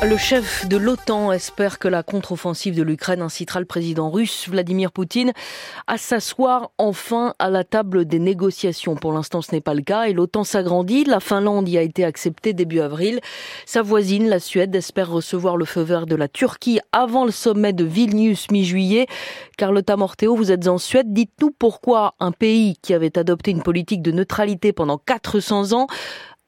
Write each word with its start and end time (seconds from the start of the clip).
Le 0.00 0.16
chef 0.16 0.68
de 0.68 0.76
l'OTAN 0.76 1.32
espère 1.32 1.80
que 1.80 1.88
la 1.88 2.04
contre-offensive 2.04 2.76
de 2.76 2.84
l'Ukraine 2.84 3.20
incitera 3.20 3.58
le 3.58 3.66
président 3.66 4.10
russe 4.10 4.48
Vladimir 4.48 4.92
Poutine 4.92 5.32
à 5.88 5.98
s'asseoir 5.98 6.70
enfin 6.78 7.34
à 7.40 7.50
la 7.50 7.64
table 7.64 8.04
des 8.04 8.20
négociations. 8.20 8.94
Pour 8.94 9.12
l'instant, 9.12 9.42
ce 9.42 9.52
n'est 9.52 9.60
pas 9.60 9.74
le 9.74 9.82
cas 9.82 10.04
et 10.04 10.12
l'OTAN 10.12 10.44
s'agrandit. 10.44 11.02
La 11.02 11.18
Finlande 11.18 11.68
y 11.68 11.76
a 11.76 11.82
été 11.82 12.04
acceptée 12.04 12.52
début 12.52 12.78
avril. 12.78 13.18
Sa 13.66 13.82
voisine, 13.82 14.28
la 14.28 14.38
Suède, 14.38 14.74
espère 14.76 15.10
recevoir 15.10 15.56
le 15.56 15.64
feu 15.64 15.80
vert 15.80 16.06
de 16.06 16.14
la 16.14 16.28
Turquie 16.28 16.78
avant 16.92 17.24
le 17.24 17.32
sommet 17.32 17.72
de 17.72 17.84
Vilnius 17.84 18.52
mi-juillet. 18.52 19.08
Carlotta 19.56 19.96
Morteo, 19.96 20.36
vous 20.36 20.52
êtes 20.52 20.68
en 20.68 20.78
Suède. 20.78 21.12
Dites-nous 21.12 21.50
pourquoi 21.50 22.14
un 22.20 22.30
pays 22.30 22.76
qui 22.82 22.94
avait 22.94 23.18
adopté 23.18 23.50
une 23.50 23.64
politique 23.64 24.02
de 24.02 24.12
neutralité 24.12 24.72
pendant 24.72 24.98
400 24.98 25.72
ans 25.72 25.88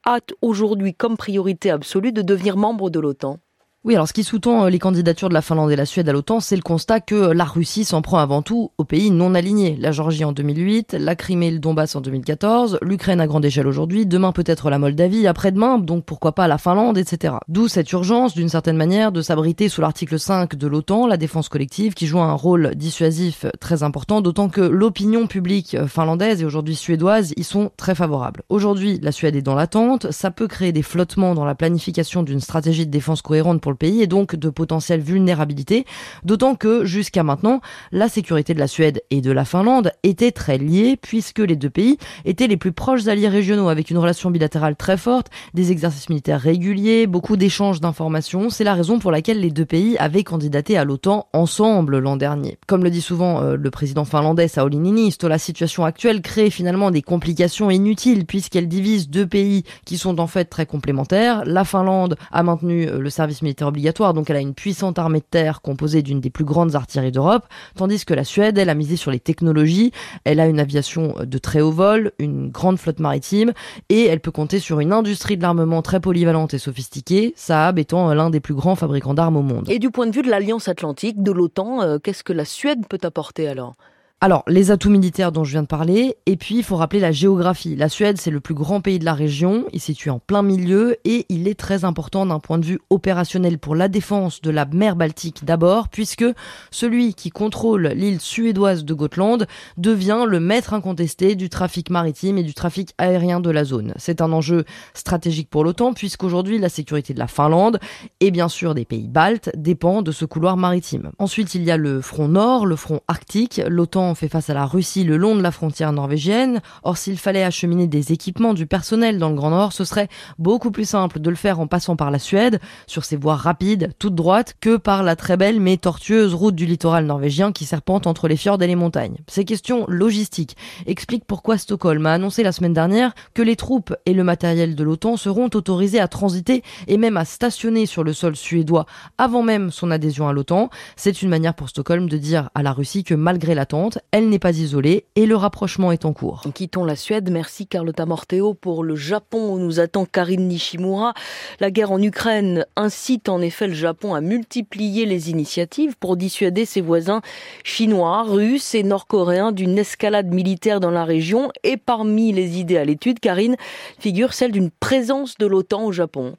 a 0.05 0.19
aujourd'hui 0.41 0.93
comme 0.93 1.17
priorité 1.17 1.69
absolue 1.69 2.11
de 2.11 2.21
devenir 2.21 2.57
membre 2.57 2.89
de 2.89 2.99
l'OTAN 2.99 3.39
oui, 3.83 3.95
alors 3.95 4.07
ce 4.07 4.13
qui 4.13 4.23
sous-tend 4.23 4.65
euh, 4.65 4.69
les 4.69 4.77
candidatures 4.77 5.27
de 5.27 5.33
la 5.33 5.41
Finlande 5.41 5.71
et 5.71 5.75
la 5.75 5.87
Suède 5.87 6.07
à 6.07 6.13
l'OTAN, 6.13 6.39
c'est 6.39 6.55
le 6.55 6.61
constat 6.61 6.99
que 6.99 7.31
la 7.31 7.45
Russie 7.45 7.83
s'en 7.83 8.03
prend 8.03 8.19
avant 8.19 8.43
tout 8.43 8.69
aux 8.77 8.83
pays 8.83 9.09
non 9.09 9.33
alignés. 9.33 9.75
La 9.79 9.91
Géorgie 9.91 10.23
en 10.23 10.33
2008, 10.33 10.93
la 10.99 11.15
Crimée 11.15 11.47
et 11.47 11.51
le 11.51 11.57
Donbass 11.57 11.95
en 11.95 12.01
2014, 12.01 12.77
l'Ukraine 12.83 13.19
à 13.19 13.25
grande 13.25 13.43
échelle 13.43 13.65
aujourd'hui, 13.65 14.05
demain 14.05 14.33
peut-être 14.33 14.69
la 14.69 14.77
Moldavie, 14.77 15.25
après-demain, 15.25 15.79
donc 15.79 16.05
pourquoi 16.05 16.33
pas 16.33 16.47
la 16.47 16.59
Finlande, 16.59 16.99
etc. 16.99 17.33
D'où 17.47 17.67
cette 17.67 17.91
urgence, 17.91 18.35
d'une 18.35 18.49
certaine 18.49 18.77
manière, 18.77 19.11
de 19.11 19.23
s'abriter 19.23 19.67
sous 19.67 19.81
l'article 19.81 20.19
5 20.19 20.53
de 20.53 20.67
l'OTAN, 20.67 21.07
la 21.07 21.17
défense 21.17 21.49
collective, 21.49 21.95
qui 21.95 22.05
joue 22.05 22.19
un 22.19 22.33
rôle 22.33 22.75
dissuasif 22.75 23.47
très 23.59 23.81
important, 23.81 24.21
d'autant 24.21 24.49
que 24.49 24.61
l'opinion 24.61 25.25
publique 25.25 25.75
finlandaise 25.87 26.43
et 26.43 26.45
aujourd'hui 26.45 26.75
suédoise 26.75 27.33
y 27.35 27.43
sont 27.43 27.71
très 27.77 27.95
favorables. 27.95 28.43
Aujourd'hui, 28.49 28.99
la 29.01 29.11
Suède 29.11 29.35
est 29.35 29.41
dans 29.41 29.55
l'attente, 29.55 30.11
ça 30.11 30.29
peut 30.29 30.47
créer 30.47 30.71
des 30.71 30.83
flottements 30.83 31.33
dans 31.33 31.45
la 31.45 31.55
planification 31.55 32.21
d'une 32.21 32.41
stratégie 32.41 32.85
de 32.85 32.91
défense 32.91 33.23
cohérente 33.23 33.59
pour 33.59 33.70
le 33.71 33.77
pays 33.77 34.01
et 34.01 34.07
donc 34.07 34.35
de 34.35 34.49
potentielles 34.49 35.01
vulnérabilités, 35.01 35.85
d'autant 36.23 36.55
que 36.55 36.85
jusqu'à 36.85 37.23
maintenant, 37.23 37.61
la 37.91 38.07
sécurité 38.07 38.53
de 38.53 38.59
la 38.59 38.67
Suède 38.67 39.01
et 39.09 39.21
de 39.21 39.31
la 39.31 39.45
Finlande 39.45 39.91
était 40.03 40.31
très 40.31 40.57
liée 40.57 40.97
puisque 41.01 41.39
les 41.39 41.55
deux 41.55 41.69
pays 41.69 41.97
étaient 42.25 42.47
les 42.47 42.57
plus 42.57 42.71
proches 42.71 43.07
alliés 43.07 43.27
régionaux 43.27 43.69
avec 43.69 43.89
une 43.89 43.97
relation 43.97 44.31
bilatérale 44.31 44.75
très 44.75 44.97
forte, 44.97 45.27
des 45.53 45.71
exercices 45.71 46.09
militaires 46.09 46.39
réguliers, 46.39 47.07
beaucoup 47.07 47.37
d'échanges 47.37 47.81
d'informations. 47.81 48.49
C'est 48.49 48.63
la 48.63 48.73
raison 48.73 48.99
pour 48.99 49.11
laquelle 49.11 49.39
les 49.39 49.51
deux 49.51 49.65
pays 49.65 49.97
avaient 49.97 50.23
candidaté 50.23 50.77
à 50.77 50.85
l'OTAN 50.85 51.27
ensemble 51.33 51.99
l'an 51.99 52.17
dernier. 52.17 52.57
Comme 52.67 52.83
le 52.83 52.89
dit 52.89 53.01
souvent 53.01 53.41
euh, 53.41 53.55
le 53.55 53.71
président 53.71 54.05
finlandais 54.05 54.47
Sauli 54.47 54.77
Niinisto, 54.77 55.27
la 55.27 55.37
situation 55.37 55.85
actuelle 55.85 56.21
crée 56.21 56.49
finalement 56.49 56.91
des 56.91 57.01
complications 57.01 57.69
inutiles 57.69 58.25
puisqu'elle 58.25 58.67
divise 58.67 59.09
deux 59.09 59.27
pays 59.27 59.63
qui 59.85 59.97
sont 59.97 60.19
en 60.19 60.27
fait 60.27 60.45
très 60.45 60.65
complémentaires. 60.65 61.43
La 61.45 61.63
Finlande 61.63 62.15
a 62.31 62.43
maintenu 62.43 62.87
euh, 62.87 62.99
le 62.99 63.09
service 63.09 63.41
militaire 63.41 63.60
obligatoire, 63.67 64.13
donc 64.13 64.29
elle 64.29 64.35
a 64.35 64.41
une 64.41 64.53
puissante 64.53 64.99
armée 64.99 65.19
de 65.19 65.25
terre 65.29 65.61
composée 65.61 66.01
d'une 66.01 66.19
des 66.19 66.29
plus 66.29 66.45
grandes 66.45 66.75
artilleries 66.75 67.11
d'Europe, 67.11 67.45
tandis 67.75 68.05
que 68.05 68.13
la 68.13 68.23
Suède, 68.23 68.57
elle 68.57 68.69
a 68.69 68.75
misé 68.75 68.95
sur 68.95 69.11
les 69.11 69.19
technologies, 69.19 69.91
elle 70.23 70.39
a 70.39 70.47
une 70.47 70.59
aviation 70.59 71.15
de 71.23 71.37
très 71.37 71.61
haut 71.61 71.71
vol, 71.71 72.11
une 72.19 72.49
grande 72.49 72.77
flotte 72.77 72.99
maritime, 72.99 73.53
et 73.89 74.05
elle 74.05 74.19
peut 74.19 74.31
compter 74.31 74.59
sur 74.59 74.79
une 74.79 74.93
industrie 74.93 75.37
de 75.37 75.41
l'armement 75.41 75.81
très 75.81 75.99
polyvalente 75.99 76.53
et 76.53 76.59
sophistiquée, 76.59 77.33
Saab 77.35 77.79
étant 77.79 78.13
l'un 78.13 78.29
des 78.29 78.39
plus 78.39 78.55
grands 78.55 78.75
fabricants 78.75 79.13
d'armes 79.13 79.37
au 79.37 79.41
monde. 79.41 79.69
Et 79.69 79.79
du 79.79 79.91
point 79.91 80.07
de 80.07 80.15
vue 80.15 80.21
de 80.21 80.29
l'Alliance 80.29 80.67
Atlantique, 80.67 81.21
de 81.21 81.31
l'OTAN, 81.31 81.81
euh, 81.81 81.97
qu'est-ce 81.99 82.23
que 82.23 82.33
la 82.33 82.45
Suède 82.45 82.85
peut 82.87 82.99
apporter 83.03 83.47
alors? 83.47 83.75
Alors, 84.23 84.43
les 84.47 84.69
atouts 84.69 84.91
militaires 84.91 85.31
dont 85.31 85.43
je 85.43 85.53
viens 85.53 85.63
de 85.63 85.67
parler, 85.67 86.15
et 86.27 86.37
puis 86.37 86.57
il 86.57 86.63
faut 86.63 86.75
rappeler 86.75 86.99
la 86.99 87.11
géographie. 87.11 87.75
La 87.75 87.89
Suède, 87.89 88.19
c'est 88.19 88.29
le 88.29 88.39
plus 88.39 88.53
grand 88.53 88.79
pays 88.79 88.99
de 88.99 89.03
la 89.03 89.15
région, 89.15 89.65
il 89.71 89.77
est 89.77 89.79
situé 89.79 90.11
en 90.11 90.19
plein 90.19 90.43
milieu, 90.43 90.95
et 91.05 91.25
il 91.29 91.47
est 91.47 91.59
très 91.59 91.85
important 91.85 92.27
d'un 92.27 92.37
point 92.37 92.59
de 92.59 92.65
vue 92.67 92.77
opérationnel 92.91 93.57
pour 93.57 93.75
la 93.75 93.87
défense 93.87 94.39
de 94.41 94.51
la 94.51 94.65
mer 94.65 94.95
Baltique 94.95 95.43
d'abord, 95.43 95.89
puisque 95.89 96.23
celui 96.69 97.15
qui 97.15 97.31
contrôle 97.31 97.87
l'île 97.95 98.21
suédoise 98.21 98.85
de 98.85 98.93
Gotland 98.93 99.47
devient 99.77 100.25
le 100.27 100.39
maître 100.39 100.75
incontesté 100.75 101.33
du 101.33 101.49
trafic 101.49 101.89
maritime 101.89 102.37
et 102.37 102.43
du 102.43 102.53
trafic 102.53 102.93
aérien 102.99 103.39
de 103.39 103.49
la 103.49 103.63
zone. 103.63 103.95
C'est 103.97 104.21
un 104.21 104.31
enjeu 104.33 104.65
stratégique 104.93 105.49
pour 105.49 105.63
l'OTAN, 105.63 105.93
puisqu'aujourd'hui 105.93 106.59
la 106.59 106.69
sécurité 106.69 107.15
de 107.15 107.19
la 107.19 107.25
Finlande, 107.25 107.79
et 108.19 108.29
bien 108.29 108.49
sûr 108.49 108.75
des 108.75 108.85
pays 108.85 109.07
baltes, 109.07 109.49
dépend 109.57 110.03
de 110.03 110.11
ce 110.11 110.25
couloir 110.25 110.57
maritime. 110.57 111.09
Ensuite, 111.17 111.55
il 111.55 111.63
y 111.63 111.71
a 111.71 111.77
le 111.77 112.01
front 112.01 112.27
nord, 112.27 112.67
le 112.67 112.75
front 112.75 112.99
arctique. 113.07 113.59
L'OTAN 113.67 114.10
fait 114.15 114.27
face 114.27 114.49
à 114.49 114.53
la 114.53 114.65
Russie 114.65 115.03
le 115.03 115.17
long 115.17 115.35
de 115.35 115.41
la 115.41 115.51
frontière 115.51 115.91
norvégienne. 115.91 116.61
Or, 116.83 116.97
s'il 116.97 117.17
fallait 117.17 117.43
acheminer 117.43 117.87
des 117.87 118.11
équipements, 118.11 118.53
du 118.53 118.65
personnel 118.65 119.17
dans 119.17 119.29
le 119.29 119.35
Grand 119.35 119.49
Nord, 119.49 119.73
ce 119.73 119.83
serait 119.83 120.09
beaucoup 120.39 120.71
plus 120.71 120.85
simple 120.85 121.19
de 121.19 121.29
le 121.29 121.35
faire 121.35 121.59
en 121.59 121.67
passant 121.67 121.95
par 121.95 122.11
la 122.11 122.19
Suède, 122.19 122.59
sur 122.87 123.05
ses 123.05 123.15
voies 123.15 123.35
rapides, 123.35 123.93
toutes 123.99 124.15
droites, 124.15 124.55
que 124.59 124.77
par 124.77 125.03
la 125.03 125.15
très 125.15 125.37
belle 125.37 125.59
mais 125.59 125.77
tortueuse 125.77 126.33
route 126.33 126.55
du 126.55 126.65
littoral 126.65 127.05
norvégien 127.05 127.51
qui 127.51 127.65
serpente 127.65 128.07
entre 128.07 128.27
les 128.27 128.37
fjords 128.37 128.61
et 128.61 128.67
les 128.67 128.75
montagnes. 128.75 129.17
Ces 129.27 129.45
questions 129.45 129.85
logistiques 129.87 130.55
expliquent 130.85 131.25
pourquoi 131.25 131.57
Stockholm 131.57 132.05
a 132.05 132.13
annoncé 132.13 132.43
la 132.43 132.51
semaine 132.51 132.73
dernière 132.73 133.13
que 133.33 133.41
les 133.41 133.55
troupes 133.55 133.95
et 134.05 134.13
le 134.13 134.23
matériel 134.23 134.75
de 134.75 134.83
l'OTAN 134.83 135.17
seront 135.17 135.49
autorisés 135.53 135.99
à 135.99 136.07
transiter 136.07 136.63
et 136.87 136.97
même 136.97 137.17
à 137.17 137.25
stationner 137.25 137.85
sur 137.85 138.03
le 138.03 138.13
sol 138.13 138.35
suédois 138.35 138.85
avant 139.17 139.43
même 139.43 139.71
son 139.71 139.91
adhésion 139.91 140.27
à 140.27 140.33
l'OTAN. 140.33 140.69
C'est 140.95 141.21
une 141.21 141.29
manière 141.29 141.53
pour 141.53 141.69
Stockholm 141.69 142.09
de 142.09 142.17
dire 142.17 142.49
à 142.55 142.63
la 142.63 142.73
Russie 142.73 143.03
que 143.03 143.13
malgré 143.13 143.55
l'attente, 143.55 143.99
elle 144.11 144.29
n'est 144.29 144.39
pas 144.39 144.57
isolée 144.57 145.05
et 145.15 145.25
le 145.25 145.35
rapprochement 145.35 145.91
est 145.91 146.05
en 146.05 146.13
cours. 146.13 146.43
Quittons 146.53 146.83
la 146.83 146.95
Suède. 146.95 147.29
Merci 147.31 147.67
Carlotta 147.67 148.05
Morteo 148.05 148.53
pour 148.53 148.83
le 148.83 148.95
Japon 148.95 149.53
où 149.53 149.59
nous 149.59 149.79
attend 149.79 150.05
Karine 150.05 150.47
Nishimura. 150.47 151.13
La 151.59 151.71
guerre 151.71 151.91
en 151.91 152.01
Ukraine 152.01 152.65
incite 152.75 153.29
en 153.29 153.41
effet 153.41 153.67
le 153.67 153.73
Japon 153.73 154.13
à 154.13 154.21
multiplier 154.21 155.05
les 155.05 155.29
initiatives 155.29 155.95
pour 155.99 156.17
dissuader 156.17 156.65
ses 156.65 156.81
voisins 156.81 157.21
chinois, 157.63 158.23
russes 158.23 158.75
et 158.75 158.83
nord-coréens 158.83 159.51
d'une 159.51 159.77
escalade 159.77 160.33
militaire 160.33 160.79
dans 160.79 160.91
la 160.91 161.05
région. 161.05 161.51
Et 161.63 161.77
parmi 161.77 162.31
les 162.31 162.59
idées 162.59 162.77
à 162.77 162.85
l'étude, 162.85 163.19
Karine, 163.19 163.55
figure 163.99 164.33
celle 164.33 164.51
d'une 164.51 164.71
présence 164.71 165.37
de 165.37 165.45
l'OTAN 165.45 165.85
au 165.85 165.91
Japon. 165.91 166.35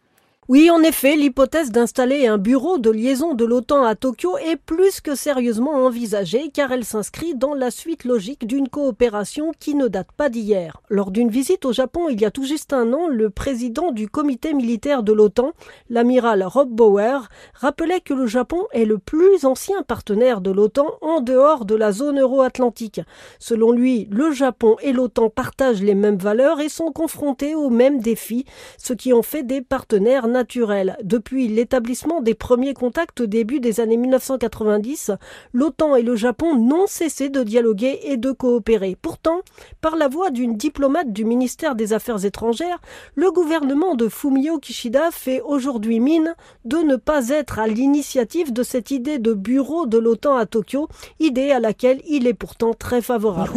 Oui, 0.48 0.70
en 0.70 0.82
effet, 0.82 1.14
l'hypothèse 1.14 1.70
d'installer 1.70 2.26
un 2.26 2.36
bureau 2.36 2.76
de 2.76 2.91
liaison 2.91 3.34
de 3.34 3.44
l'OTAN 3.44 3.84
à 3.84 3.94
Tokyo 3.94 4.36
est 4.38 4.56
plus 4.56 5.00
que 5.00 5.14
sérieusement 5.14 5.84
envisagée 5.86 6.50
car 6.53 6.72
elle 6.72 6.84
s'inscrit 6.84 7.36
dans 7.36 7.54
la 7.54 7.70
suite 7.70 8.03
logique 8.04 8.44
d'une 8.44 8.69
coopération 8.69 9.52
qui 9.60 9.76
ne 9.76 9.86
date 9.86 10.10
pas 10.16 10.28
d'hier. 10.28 10.82
Lors 10.88 11.12
d'une 11.12 11.31
visite 11.31 11.64
au 11.64 11.72
Japon 11.72 12.08
il 12.10 12.20
y 12.20 12.25
a 12.25 12.32
tout 12.32 12.42
juste 12.42 12.72
un 12.72 12.92
an, 12.92 13.06
le 13.06 13.31
président 13.31 13.92
du 13.92 14.08
comité 14.08 14.52
militaire 14.52 15.04
de 15.04 15.12
l'OTAN, 15.12 15.52
l'amiral 15.88 16.42
Rob 16.42 16.70
Bauer, 16.70 17.28
rappelait 17.54 18.00
que 18.00 18.12
le 18.12 18.26
Japon 18.26 18.66
est 18.72 18.84
le 18.84 18.98
plus 18.98 19.44
ancien 19.44 19.82
partenaire 19.82 20.41
de 20.41 20.50
l'OTAN 20.50 20.88
en 21.02 21.20
dehors 21.20 21.64
de 21.64 21.76
la 21.76 21.92
zone 21.92 22.19
euro-atlantique. 22.19 23.00
Selon 23.38 23.70
lui, 23.70 24.08
le 24.10 24.32
Japon 24.32 24.75
et 24.82 24.92
l'OTAN 24.92 25.31
partagent 25.31 25.82
les 25.82 25.94
mêmes 25.94 26.19
valeurs 26.19 26.58
et 26.58 26.69
sont 26.69 26.91
confrontés 26.91 27.54
aux 27.54 27.70
mêmes 27.70 28.00
défis, 28.00 28.44
ce 28.76 28.92
qui 28.92 29.12
en 29.12 29.22
fait 29.22 29.44
des 29.44 29.62
partenaires 29.62 30.31
naturel. 30.32 30.97
Depuis 31.04 31.47
l'établissement 31.47 32.20
des 32.20 32.34
premiers 32.34 32.75
contacts 32.75 33.20
au 33.20 33.26
début 33.26 33.60
des 33.60 33.78
années 33.81 33.97
1990, 33.97 35.12
l'OTAN 35.53 35.94
et 35.97 36.03
le 36.03 36.16
Japon 36.16 36.56
n'ont 36.56 36.87
cessé 36.88 37.28
de 37.28 37.43
dialoguer 37.43 38.00
et 38.04 38.16
de 38.16 38.32
coopérer. 38.32 38.97
Pourtant, 39.00 39.41
par 39.81 39.97
la 39.97 40.09
voix 40.09 40.31
d'une 40.31 40.56
diplomate 40.56 41.12
du 41.12 41.25
ministère 41.25 41.75
des 41.75 41.93
Affaires 41.93 42.25
étrangères, 42.25 42.81
le 43.15 43.31
gouvernement 43.31 43.94
de 43.94 44.09
Fumio 44.09 44.59
Kishida 44.59 45.10
fait 45.12 45.41
aujourd'hui 45.43 46.00
mine 46.00 46.34
de 46.64 46.78
ne 46.78 46.97
pas 46.97 47.28
être 47.28 47.59
à 47.59 47.66
l'initiative 47.66 48.53
de 48.53 48.62
cette 48.62 48.91
idée 48.91 49.19
de 49.19 49.34
bureau 49.34 49.87
de 49.87 49.99
l'OTAN 49.99 50.37
à 50.37 50.47
Tokyo, 50.47 50.88
idée 51.20 51.50
à 51.50 51.60
laquelle 51.60 52.00
il 52.09 52.26
est 52.26 52.34
pourtant 52.34 52.72
très 52.75 53.03
favorable. 53.03 53.49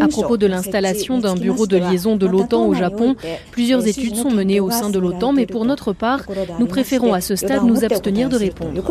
À 0.00 0.08
propos 0.08 0.36
de 0.36 0.46
l'installation 0.46 1.18
d'un 1.18 1.34
bureau 1.34 1.66
de 1.66 1.76
liaison 1.76 2.16
de 2.16 2.26
l'OTAN 2.26 2.66
au 2.66 2.74
Japon, 2.74 3.16
plusieurs 3.52 3.86
études 3.86 4.16
sont 4.16 4.30
menées 4.30 4.60
au 4.60 4.70
sein 4.70 4.90
de 4.90 4.98
l'OTAN 4.98 5.09
mais 5.32 5.46
pour 5.46 5.64
notre 5.64 5.92
part, 5.92 6.22
nous 6.58 6.66
préférons 6.66 7.12
à 7.12 7.20
ce 7.20 7.36
stade 7.36 7.64
nous 7.64 7.84
abstenir 7.84 8.28
de 8.28 8.36
répondre. 8.36 8.82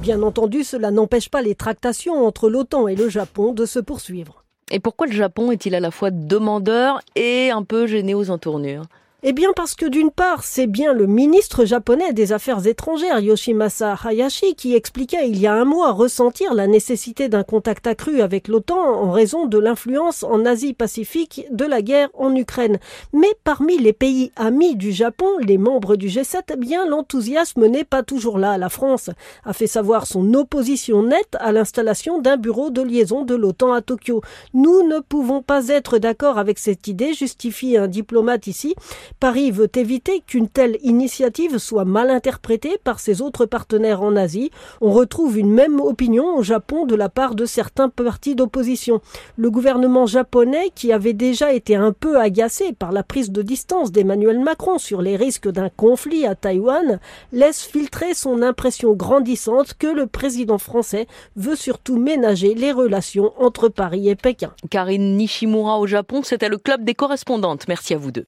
Bien 0.00 0.22
entendu, 0.22 0.64
cela 0.64 0.90
n'empêche 0.90 1.28
pas 1.28 1.42
les 1.42 1.54
tractations 1.54 2.26
entre 2.26 2.48
l'OTAN 2.48 2.88
et 2.88 2.94
le 2.94 3.08
Japon 3.08 3.52
de 3.52 3.66
se 3.66 3.78
poursuivre. 3.78 4.44
Et 4.70 4.80
pourquoi 4.80 5.06
le 5.06 5.12
Japon 5.12 5.52
est-il 5.52 5.74
à 5.74 5.80
la 5.80 5.90
fois 5.90 6.10
demandeur 6.10 7.00
et 7.14 7.50
un 7.50 7.62
peu 7.62 7.86
gêné 7.86 8.14
aux 8.14 8.30
entournures? 8.30 8.84
Eh 9.24 9.32
bien 9.32 9.52
parce 9.54 9.76
que 9.76 9.86
d'une 9.86 10.10
part, 10.10 10.42
c'est 10.42 10.66
bien 10.66 10.92
le 10.92 11.06
ministre 11.06 11.64
japonais 11.64 12.12
des 12.12 12.32
Affaires 12.32 12.66
étrangères 12.66 13.20
Yoshimasa 13.20 13.96
Hayashi 14.04 14.56
qui 14.56 14.74
expliquait 14.74 15.28
il 15.28 15.38
y 15.38 15.46
a 15.46 15.54
un 15.54 15.64
mois 15.64 15.92
ressentir 15.92 16.54
la 16.54 16.66
nécessité 16.66 17.28
d'un 17.28 17.44
contact 17.44 17.86
accru 17.86 18.20
avec 18.20 18.48
l'OTAN 18.48 18.80
en 18.80 19.12
raison 19.12 19.46
de 19.46 19.58
l'influence 19.58 20.24
en 20.24 20.44
Asie-Pacifique 20.44 21.46
de 21.52 21.64
la 21.64 21.82
guerre 21.82 22.08
en 22.14 22.34
Ukraine. 22.34 22.80
Mais 23.12 23.32
parmi 23.44 23.78
les 23.78 23.92
pays 23.92 24.32
amis 24.34 24.74
du 24.74 24.90
Japon, 24.90 25.28
les 25.40 25.56
membres 25.56 25.94
du 25.94 26.08
G7, 26.08 26.40
eh 26.54 26.56
bien 26.56 26.84
l'enthousiasme 26.84 27.66
n'est 27.66 27.84
pas 27.84 28.02
toujours 28.02 28.38
là. 28.38 28.58
La 28.58 28.70
France 28.70 29.08
a 29.44 29.52
fait 29.52 29.68
savoir 29.68 30.08
son 30.08 30.34
opposition 30.34 31.04
nette 31.04 31.36
à 31.38 31.52
l'installation 31.52 32.20
d'un 32.20 32.38
bureau 32.38 32.70
de 32.70 32.82
liaison 32.82 33.24
de 33.24 33.36
l'OTAN 33.36 33.72
à 33.72 33.82
Tokyo. 33.82 34.20
Nous 34.52 34.82
ne 34.88 34.98
pouvons 34.98 35.42
pas 35.42 35.68
être 35.68 35.98
d'accord 35.98 36.38
avec 36.38 36.58
cette 36.58 36.88
idée, 36.88 37.14
justifie 37.14 37.76
un 37.76 37.86
diplomate 37.86 38.48
ici, 38.48 38.74
Paris 39.20 39.50
veut 39.50 39.70
éviter 39.76 40.22
qu'une 40.26 40.48
telle 40.48 40.78
initiative 40.82 41.58
soit 41.58 41.84
mal 41.84 42.10
interprétée 42.10 42.78
par 42.82 43.00
ses 43.00 43.22
autres 43.22 43.46
partenaires 43.46 44.02
en 44.02 44.16
Asie. 44.16 44.50
On 44.80 44.90
retrouve 44.90 45.38
une 45.38 45.52
même 45.52 45.80
opinion 45.80 46.36
au 46.36 46.42
Japon 46.42 46.86
de 46.86 46.94
la 46.94 47.08
part 47.08 47.34
de 47.34 47.46
certains 47.46 47.88
partis 47.88 48.34
d'opposition. 48.34 49.00
Le 49.36 49.50
gouvernement 49.50 50.06
japonais, 50.06 50.70
qui 50.74 50.92
avait 50.92 51.12
déjà 51.12 51.52
été 51.52 51.76
un 51.76 51.92
peu 51.92 52.18
agacé 52.18 52.72
par 52.72 52.92
la 52.92 53.02
prise 53.02 53.30
de 53.30 53.42
distance 53.42 53.92
d'Emmanuel 53.92 54.40
Macron 54.40 54.78
sur 54.78 55.02
les 55.02 55.16
risques 55.16 55.48
d'un 55.48 55.68
conflit 55.68 56.26
à 56.26 56.34
Taïwan, 56.34 57.00
laisse 57.32 57.62
filtrer 57.62 58.14
son 58.14 58.42
impression 58.42 58.92
grandissante 58.92 59.74
que 59.78 59.86
le 59.86 60.06
président 60.06 60.58
français 60.58 61.06
veut 61.36 61.56
surtout 61.56 61.98
ménager 61.98 62.54
les 62.54 62.72
relations 62.72 63.32
entre 63.38 63.68
Paris 63.68 64.08
et 64.08 64.16
Pékin. 64.16 64.52
Karine 64.70 65.16
Nishimura 65.16 65.78
au 65.78 65.86
Japon, 65.86 66.22
c'était 66.22 66.48
le 66.48 66.58
club 66.58 66.84
des 66.84 66.94
correspondantes. 66.94 67.66
Merci 67.68 67.94
à 67.94 67.98
vous 67.98 68.10
deux. 68.12 68.20